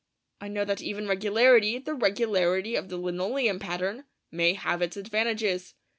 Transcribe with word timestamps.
I 0.39 0.47
know 0.47 0.65
that 0.65 0.81
even 0.81 1.07
regularity 1.07 1.77
the 1.77 1.93
regularity 1.93 2.73
of 2.75 2.89
the 2.89 2.97
linoleum 2.97 3.59
pattern 3.59 4.05
may 4.31 4.55
have 4.55 4.81
its 4.81 4.97
advantages. 4.97 5.75